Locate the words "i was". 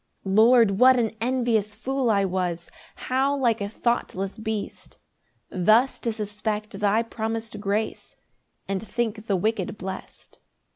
2.09-2.67